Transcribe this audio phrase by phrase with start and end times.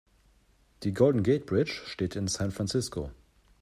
[0.81, 3.11] Die Golden Gate Bridge steht in San Francisco.